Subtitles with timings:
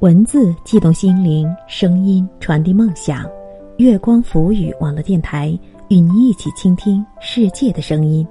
[0.00, 3.28] 文字悸动心灵，声音传递梦想。
[3.78, 5.58] 月光浮语网络电台
[5.88, 8.24] 与您一起倾听世界的声音。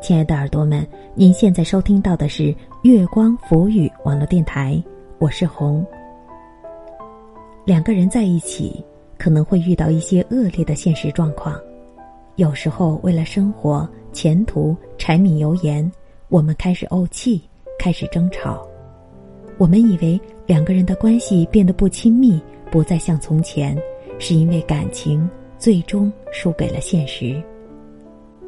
[0.00, 4.82] 亲爱的耳朵们，您现在收听到的是月光浮语网络电台，
[5.18, 5.84] 我是红。
[7.66, 8.82] 两个人在一起，
[9.18, 11.54] 可能会遇到一些恶劣的现实状况。
[12.36, 15.90] 有时候，为了生活、前途、柴米油盐，
[16.30, 17.42] 我们开始怄气，
[17.78, 18.66] 开始争吵。
[19.58, 22.40] 我们以为两个人的关系变得不亲密，
[22.70, 23.76] 不再像从前，
[24.18, 27.42] 是因为感情最终输给了现实。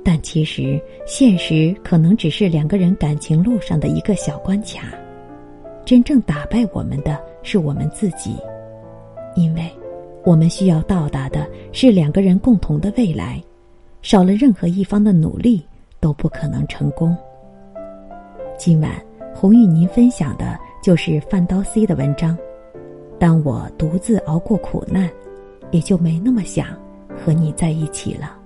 [0.05, 4.95] 但其实，现实可能只是两个人感情路上的一个小关卡，
[5.85, 8.37] 真正打败我们的是我们自己，
[9.35, 9.69] 因为，
[10.25, 13.43] 我们需要到达的是两个人共同的未来，
[14.01, 15.61] 少了任何一方的努力
[15.99, 17.15] 都不可能成功。
[18.57, 18.91] 今晚，
[19.35, 20.57] 红与您分享的。
[20.83, 22.37] 就是范刀 C 的文章。
[23.19, 25.11] 当我独自熬过苦难，
[25.71, 26.69] 也就没那么想
[27.17, 28.37] 和你在一起了。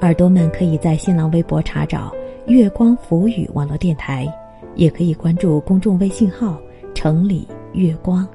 [0.00, 2.14] 耳朵们可以在新浪微博查找
[2.46, 4.26] “月光浮语”网络电台，
[4.74, 6.60] 也可以关注公众微信号
[6.94, 8.28] “城里月光”，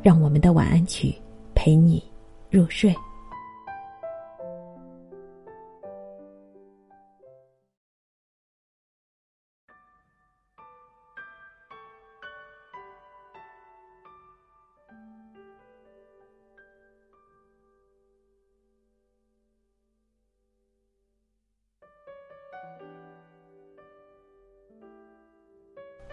[0.00, 1.14] 让我们的晚安曲
[1.54, 2.02] 陪你
[2.48, 2.94] 入睡。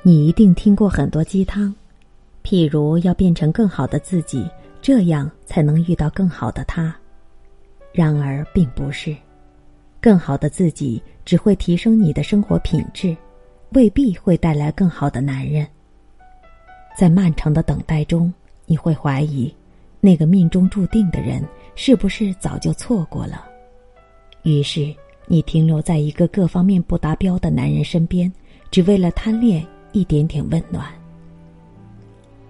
[0.07, 1.75] 你一定听过很多鸡汤，
[2.41, 4.49] 譬如要变成更好的自己，
[4.81, 6.95] 这样才能遇到更好的他。
[7.91, 9.13] 然而，并不是，
[9.99, 13.17] 更好的自己只会提升你的生活品质，
[13.71, 15.67] 未必会带来更好的男人。
[16.97, 18.33] 在漫长的等待中，
[18.65, 19.53] 你会怀疑，
[19.99, 21.43] 那个命中注定的人
[21.75, 23.45] 是不是早就错过了？
[24.43, 24.95] 于是，
[25.25, 28.31] 你停留在一个各方面不达标的男人身边，
[28.71, 29.67] 只为了贪恋。
[29.91, 30.85] 一点点温暖。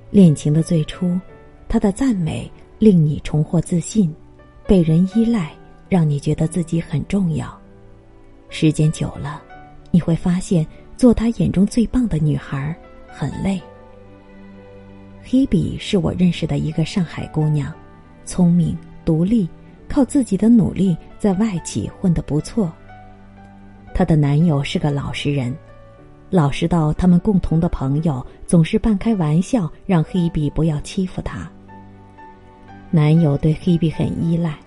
[0.10, 1.20] 恋情的最初，
[1.68, 2.50] 他的赞美
[2.80, 4.14] 令你重获自信，
[4.66, 5.52] 被人依赖
[5.90, 7.56] 让你觉得自己很重要。
[8.50, 9.42] 时间久了，
[9.92, 10.66] 你会发现
[10.96, 12.76] 做他眼中最棒的女孩
[13.08, 13.62] 很累。
[15.22, 17.74] 黑比是我认识的一个上海姑娘，
[18.24, 19.48] 聪明独立，
[19.90, 22.72] 靠自己的努力在外企混得不错。
[23.94, 25.54] 她的男友是个老实人。
[26.30, 31.50] 老实到他们共同的朋友总是半开玩笑，让黑比不要欺负他。
[32.92, 34.58] 男友对黑比很依赖，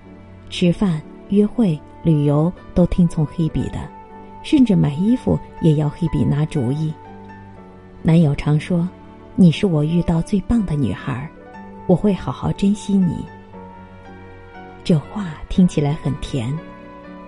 [0.49, 3.78] 吃饭、约会、旅游都听从黑比的，
[4.43, 6.93] 甚至买衣服也要黑比拿主意。
[8.03, 8.88] 男友常说
[9.37, 11.28] ：“你是我遇到最棒的女孩，
[11.87, 13.22] 我会好好珍惜你。”
[14.82, 16.59] 这话听起来很甜，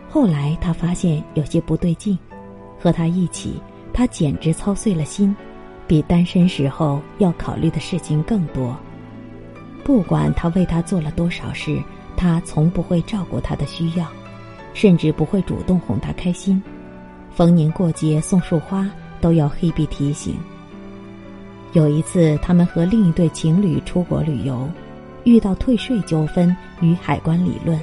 [0.09, 2.19] 后来他发现有些不对劲，
[2.81, 3.60] 和他一起。
[3.92, 5.34] 他简直操碎了心，
[5.86, 8.76] 比单身时候要考虑的事情更多。
[9.84, 11.82] 不管他为他做了多少事，
[12.16, 14.06] 他从不会照顾他的需要，
[14.75, 16.62] 甚至不会主动哄他开心。
[17.30, 18.88] 逢年过节送束花
[19.20, 20.36] 都要黑比提醒。
[21.72, 24.69] 有一次，他们和另一对情侣出国旅游，
[25.24, 27.80] 遇到退税纠纷与海关理论，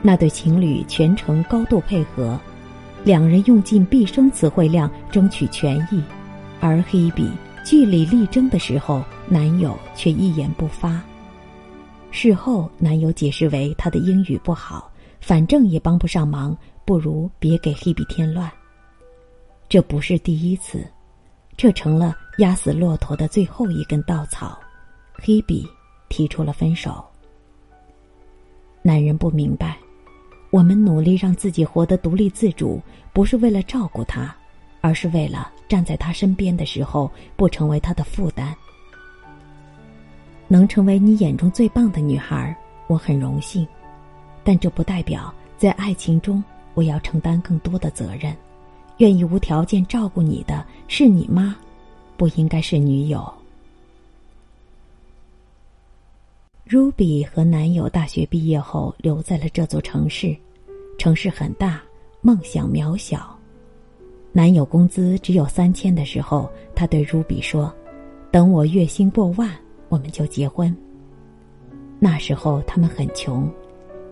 [0.00, 2.40] 那对情侣全程高度配合。
[3.04, 6.02] 两人用尽毕生词汇量争取权益，
[6.60, 7.30] 而黑比
[7.64, 11.00] 据理力争的时候，男友却一言不发。
[12.10, 14.90] 事后，男友解释为他的英语不好，
[15.20, 18.50] 反正也帮不上忙，不如别给黑比添乱。
[19.68, 20.84] 这不是第一次，
[21.56, 24.58] 这成了压死骆驼的最后一根稻草。
[25.14, 25.66] 黑比
[26.08, 27.04] 提出了分手。
[28.82, 29.76] 男人不明白。
[30.50, 32.80] 我们努力让自己活得独立自主，
[33.12, 34.34] 不是为了照顾他，
[34.80, 38.54] 而是为了站在他身边的时候不成为他的负担。
[40.48, 42.56] 能成为你眼中最棒的女孩，
[42.88, 43.64] 我很荣幸，
[44.42, 46.42] 但这不代表在爱情中
[46.74, 48.36] 我要承担更多的责任。
[48.96, 51.54] 愿意无条件照顾你的是你妈，
[52.16, 53.32] 不应该是女友。
[56.70, 60.36] Ruby 和男友大学毕业后留在了这座城市，
[60.98, 61.82] 城市很大，
[62.20, 63.36] 梦想渺小。
[64.30, 67.74] 男友工资只有三千的时候，他对 Ruby 说
[68.30, 69.50] ：“等我月薪过万，
[69.88, 70.72] 我们就结婚。”
[71.98, 73.50] 那时候他们很穷，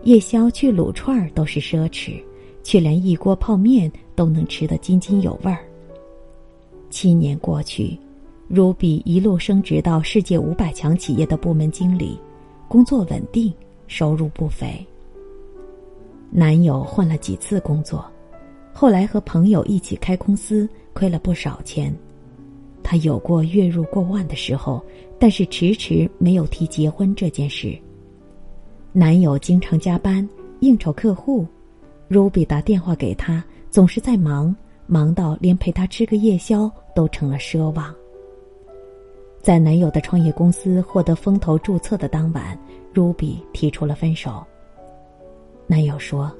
[0.03, 2.21] 夜宵去撸串儿都是奢侈，
[2.61, 5.63] 却连一锅泡面都能吃得津津有味儿。
[6.89, 7.97] 七年过去
[8.51, 12.19] ，，Ruby 一路升职到世界五百强企业的部门经理，
[12.69, 13.51] 工作稳定，
[13.87, 14.85] 收入不菲。
[16.29, 18.05] 男友换了几次工作，
[18.71, 21.91] 后来和朋友一起开公司，亏了不少钱。
[22.83, 24.85] 他有过月入过万的时候，
[25.17, 27.75] 但是迟迟没有提结婚这件事。
[28.91, 30.27] 男友经常加班
[30.59, 31.47] 应酬客户
[32.07, 34.55] ，Ruby 打电话给他，总是在忙，
[34.85, 37.91] 忙到连陪他吃个夜宵都成了奢望。
[39.41, 42.57] 在男友的创业公司获得风投注册的当晚
[42.93, 44.43] ，Ruby 提出了分手。
[45.65, 46.31] 男友说：“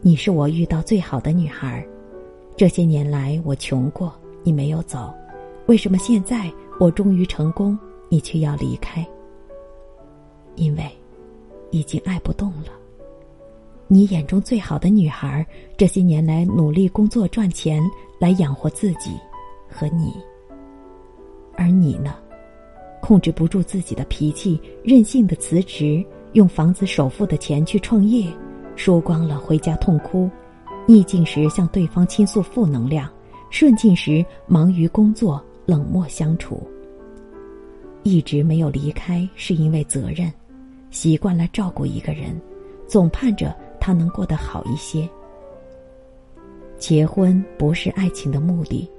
[0.00, 1.84] 你是我遇到最好的女孩，
[2.56, 4.12] 这些年来我穷过，
[4.44, 5.12] 你没有走。”
[5.66, 7.78] 为什么现在我终于成功，
[8.08, 9.06] 你却要离开？
[10.56, 10.90] 因为，
[11.70, 12.72] 已经爱不动了。
[13.86, 15.44] 你眼中最好的女孩，
[15.76, 17.82] 这些年来努力工作赚钱
[18.18, 19.10] 来养活自己
[19.68, 20.12] 和你，
[21.60, 22.14] 而你呢，
[23.02, 26.02] 控制不住自己的脾气，任性的辞职，
[26.32, 28.26] 用房子首付的钱去创业，
[28.76, 30.30] 输光了回家痛哭，
[30.86, 33.12] 逆境时向对方倾诉负能量，
[33.50, 35.44] 顺境时忙于工作。
[35.66, 36.66] 冷漠相处，
[38.02, 40.32] 一直没有离开，是因为责任，
[40.90, 42.40] 习惯了照顾一个人，
[42.88, 45.08] 总盼着他能过得好一些。
[46.76, 48.90] 结婚不是爱情的目的，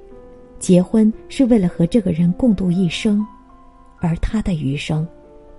[0.61, 3.25] 结婚是为了和这个人共度一生，
[3.99, 5.05] 而他的余生，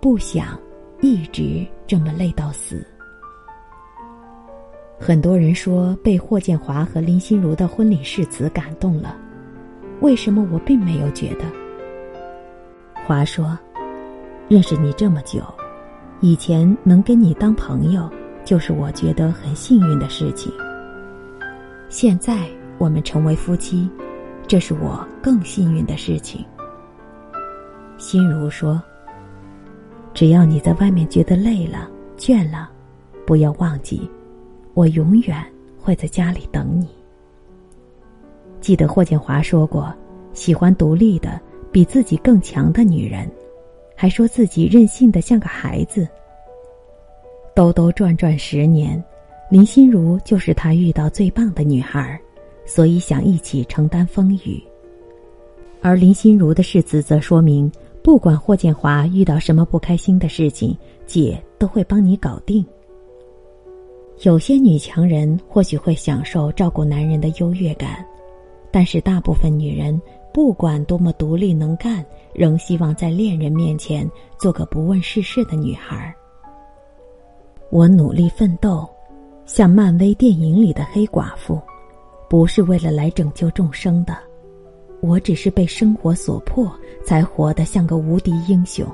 [0.00, 0.56] 不想
[1.00, 2.87] 一直这么累到死。
[5.00, 9.16] 很多人说被霍建华和林心如的婚礼誓词感动了。
[10.00, 11.44] 为什么我并没有觉得？
[13.05, 13.58] 华说
[14.48, 15.43] ：“认识你这么久，
[16.20, 18.08] 以前能跟你当朋友，
[18.44, 20.52] 就是我觉得很幸运的事情。
[21.88, 22.46] 现在
[22.78, 23.90] 我们成为夫妻，
[24.52, 26.44] 这是我更幸运的事情。”
[27.96, 28.82] 心如说
[30.12, 31.88] ：“只要你在外面觉得累了、
[32.19, 32.70] 倦了，
[33.26, 34.06] 不要忘记，
[34.75, 35.43] 我永远
[35.81, 36.87] 会在家里等你。”
[38.60, 39.90] 记得霍建华说过，
[40.34, 41.40] 喜欢独立的、
[41.72, 43.26] 比自己更强的女人，
[43.96, 46.06] 还说自己任性的像个孩子。
[47.55, 49.02] 兜兜转转十年，
[49.50, 52.20] 林心如就是他遇到最棒的女孩，
[52.64, 54.62] 所以想一起承担风雨。
[55.80, 57.70] 而林心如的誓词则说明，
[58.02, 60.76] 不管霍建华遇到什么不开心的事情，
[61.06, 62.64] 姐都会帮你搞定。
[64.22, 68.04] 有些女强人或许会享受照顾男人的优越感。
[68.70, 70.00] 但是，大部分女人
[70.32, 76.14] 不管多么独立能干，仍希望在恋人面前做个不问世事的女孩。
[77.68, 78.88] 我努力奋斗，
[79.44, 81.60] 像漫威电影里的黑寡妇，
[82.32, 84.17] 不是为了来拯救众生的，
[85.02, 86.75] 我只是被生活所迫，
[87.05, 88.87] 才活得像个无敌英雄。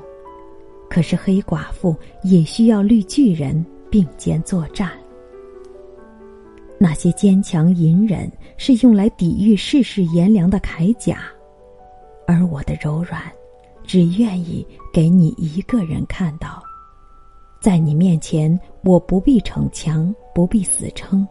[0.89, 4.91] 可是，黑寡妇也需要绿巨人并肩作战。
[6.77, 11.19] 那些坚强隐忍是用来抵御世事炎凉的铠甲，
[12.27, 13.21] 而我的柔软，
[13.85, 16.61] 只愿意给你一个人看到。
[17.61, 21.25] 在你面前，我不必逞强，不必死撑，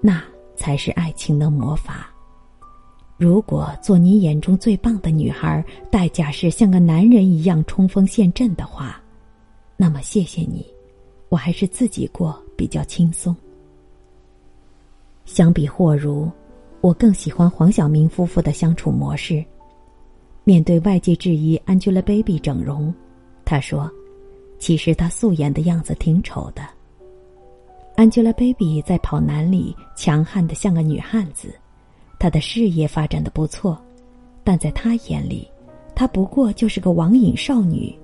[0.00, 0.24] 那
[0.60, 2.10] 才是爱情的魔法。
[3.16, 9.00] 如果做你眼中最棒的女孩，代价是像个男人一样冲锋陷阵的话，
[9.74, 10.66] 那么谢谢你，
[11.30, 13.34] 我还是自己过比较轻松。
[15.24, 16.30] 相比霍如，
[16.82, 19.42] 我更喜欢黄晓明夫妇的相处模式。
[20.44, 22.92] 面对外界质疑 Angelababy 整容，
[23.46, 23.90] 他说
[24.60, 26.62] ：“其实她素颜的样子挺丑的。
[28.00, 31.54] ”Angelababy 在跑男里强悍的像个女汉子，
[32.18, 33.78] 她的事业发展的不错，
[34.42, 35.46] 但在他眼里，
[35.94, 37.94] 她不过就是个网瘾少女。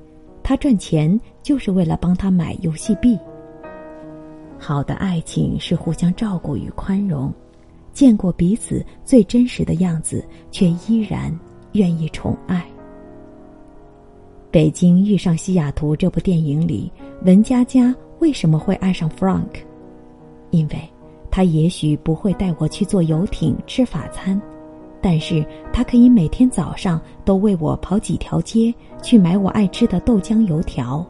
[0.43, 3.19] 他赚钱就是为了帮她买游戏币。
[4.59, 7.33] 好的爱情是互相照顾与宽容，
[7.95, 11.35] 见过彼此最真实的样子，却依然
[11.73, 12.61] 愿意宠爱。
[14.51, 16.93] 《北京遇上西雅图》这部电影里，
[17.25, 19.49] 文佳佳为什么会爱上 Frank？
[20.57, 20.91] 因为，
[21.31, 24.41] 他也许不会带我去坐游艇吃法餐，
[25.03, 31.07] 但是他可以每天早上都为我跑几条街去买我爱吃的豆浆油条。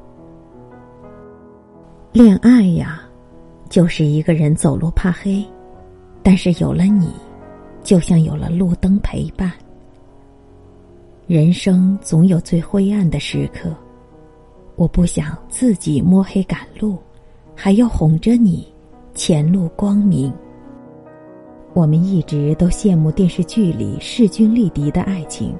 [2.13, 3.03] 恋爱呀！
[3.69, 5.45] 就是一个人走路怕黑，
[6.23, 7.11] 但是有了你，
[7.83, 9.53] 就像有了路灯陪伴。
[11.27, 13.75] 人生总有最灰暗的时刻，
[14.77, 16.97] 我不想自己摸黑赶路，
[17.57, 18.73] 还要哄着你
[19.17, 20.31] 前路光明。
[21.73, 25.55] 我们一直都羡慕电视剧里势均力敌的爱情，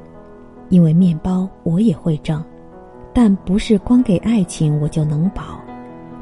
[0.69, 2.45] 因为面包我也会挣，
[3.15, 5.59] 但不是光给爱情我就能饱。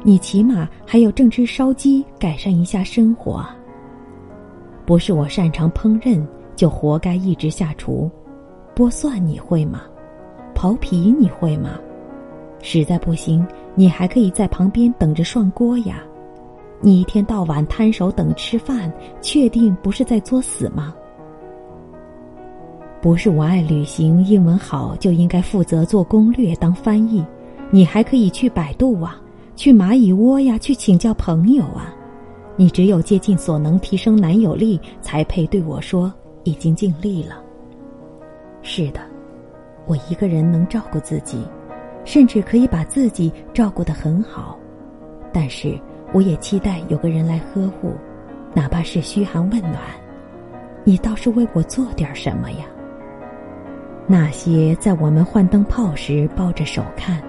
[0.01, 3.45] 你起码还要挣只烧鸡，改善一下生活。
[4.85, 6.25] 不是我擅长烹饪，
[6.55, 8.09] 就活该一直下厨。
[8.73, 9.81] 剥蒜你会吗？
[10.55, 11.71] 刨皮你会吗？
[12.61, 16.01] 实在不行，你还可以在旁边等着涮锅呀。
[16.85, 20.93] 你一天到晚摊手等吃饭，确定不是在作死吗？
[23.01, 27.25] 不是我爱旅行，英文好就应该负责做攻略当翻译。
[27.71, 29.19] 你还可以去百度啊。
[29.55, 31.91] 去蚂蚁窝呀，去请教朋友啊！
[32.55, 36.13] 你只有竭尽所能提升男友力，才配对我说
[36.43, 37.41] 已经尽力了。
[38.61, 38.99] 是的，
[39.87, 41.39] 我一个人能照顾自己，
[42.03, 44.59] 甚至可以把自己照顾得很好。
[45.33, 45.79] 但是，
[46.15, 47.91] 我也期待有个人来呵护，
[48.53, 49.75] 哪怕是嘘寒问暖。
[50.85, 52.63] 你倒是为我做点什么呀？
[54.07, 57.21] 那些在我们换灯泡时抱着手看。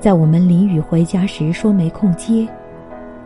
[0.00, 2.48] 在我们淋雨回家时说没空接，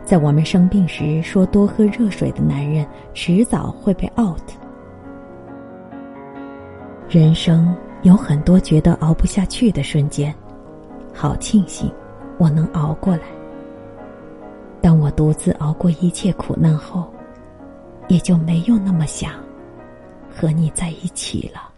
[0.03, 4.51] 在我们生病时说多喝热水的男人，迟早会被 out。
[7.07, 10.35] 人生有很多觉得熬不下去的瞬间，
[11.13, 11.89] 好庆幸
[12.37, 13.38] 我能熬过来。
[14.81, 17.11] 当我独自熬过一切苦难后，
[18.07, 19.33] 也就没有那么想
[20.33, 21.68] 和你在一起了。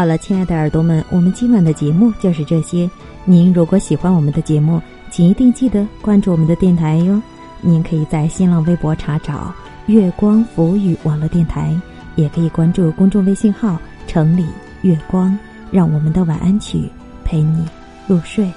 [0.00, 2.90] 好了，亲爱的耳朵们，我们今晚的节目就是这些。
[3.26, 4.80] 您如果喜欢我们的节目，
[5.10, 7.20] 请一定记得关注我们的电台哟。
[7.60, 9.52] 您可以在新浪微博查找
[9.88, 11.78] “月光浮语网络电台”，
[12.16, 13.78] 也可以关注公众微信号
[14.08, 14.46] “城里
[14.80, 15.38] 月光”，
[15.70, 16.88] 让我们的晚安曲
[17.22, 17.66] 陪你
[18.06, 18.50] 入睡。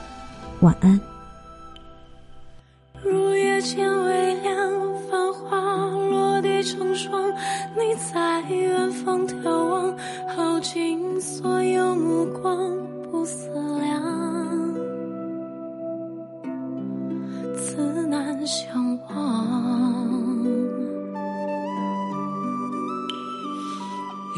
[0.62, 0.97] 晚安。
[3.03, 4.55] 入夜渐微凉，
[5.12, 5.59] 繁花
[6.09, 7.21] 落地成霜，
[7.75, 9.93] 你在远方眺望。
[10.35, 12.59] 耗尽所有目光，
[13.09, 13.47] 不思
[13.79, 14.75] 量，
[17.55, 19.13] 自难相忘。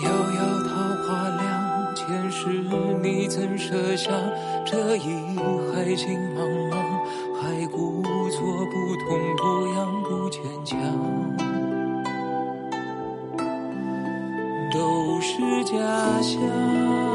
[0.04, 2.50] 遥遥桃花凉，前世
[3.02, 4.12] 你怎舍下
[4.64, 5.08] 这一
[5.74, 6.76] 海情茫茫？
[7.42, 8.40] 还故作
[8.70, 11.45] 不痛不痒不坚强。
[14.78, 17.15] 都是家乡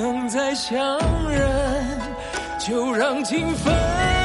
[0.00, 0.98] 能再相
[1.30, 1.98] 认，
[2.58, 4.19] 就让情分。